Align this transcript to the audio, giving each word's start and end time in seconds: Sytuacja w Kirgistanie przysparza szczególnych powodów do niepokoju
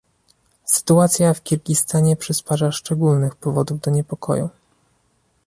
Sytuacja 0.65 1.33
w 1.33 1.43
Kirgistanie 1.43 2.15
przysparza 2.15 2.71
szczególnych 2.71 3.35
powodów 3.35 3.79
do 3.79 3.91
niepokoju 3.91 4.49